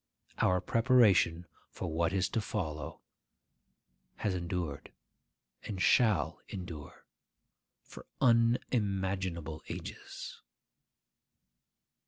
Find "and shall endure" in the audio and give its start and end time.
5.61-7.05